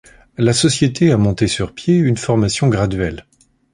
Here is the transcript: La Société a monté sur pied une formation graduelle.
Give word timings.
La 0.39 0.51
Société 0.51 1.11
a 1.11 1.17
monté 1.19 1.45
sur 1.45 1.75
pied 1.75 1.95
une 1.95 2.17
formation 2.17 2.69
graduelle. 2.69 3.27